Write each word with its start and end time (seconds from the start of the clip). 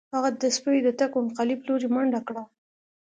هغه 0.15 0.29
د 0.41 0.43
سپیو 0.55 0.85
د 0.85 0.89
تګ 0.99 1.09
په 1.15 1.19
مخالف 1.27 1.59
لوري 1.67 1.87
منډه 1.95 2.19
کړه 2.27 2.43